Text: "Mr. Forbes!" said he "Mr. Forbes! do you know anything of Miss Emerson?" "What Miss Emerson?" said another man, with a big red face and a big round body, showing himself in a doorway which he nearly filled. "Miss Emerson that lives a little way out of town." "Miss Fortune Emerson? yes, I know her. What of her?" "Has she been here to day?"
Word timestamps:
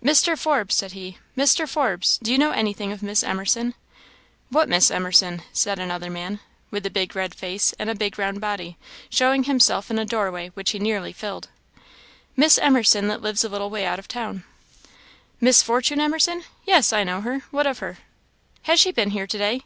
"Mr. 0.00 0.38
Forbes!" 0.38 0.72
said 0.72 0.92
he 0.92 1.18
"Mr. 1.36 1.68
Forbes! 1.68 2.20
do 2.22 2.30
you 2.30 2.38
know 2.38 2.52
anything 2.52 2.92
of 2.92 3.02
Miss 3.02 3.24
Emerson?" 3.24 3.74
"What 4.48 4.68
Miss 4.68 4.88
Emerson?" 4.88 5.42
said 5.52 5.80
another 5.80 6.10
man, 6.10 6.38
with 6.70 6.86
a 6.86 6.90
big 6.90 7.16
red 7.16 7.34
face 7.34 7.74
and 7.76 7.90
a 7.90 7.94
big 7.96 8.16
round 8.16 8.40
body, 8.40 8.76
showing 9.10 9.42
himself 9.42 9.90
in 9.90 9.98
a 9.98 10.04
doorway 10.04 10.50
which 10.54 10.70
he 10.70 10.78
nearly 10.78 11.12
filled. 11.12 11.48
"Miss 12.36 12.56
Emerson 12.58 13.08
that 13.08 13.20
lives 13.20 13.42
a 13.42 13.48
little 13.48 13.68
way 13.68 13.84
out 13.84 13.98
of 13.98 14.06
town." 14.06 14.44
"Miss 15.40 15.60
Fortune 15.60 15.98
Emerson? 16.00 16.44
yes, 16.64 16.92
I 16.92 17.02
know 17.02 17.22
her. 17.22 17.40
What 17.50 17.66
of 17.66 17.80
her?" 17.80 17.98
"Has 18.62 18.78
she 18.78 18.92
been 18.92 19.10
here 19.10 19.26
to 19.26 19.38
day?" 19.38 19.62